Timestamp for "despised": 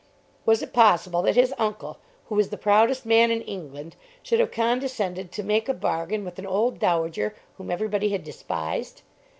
8.23-9.03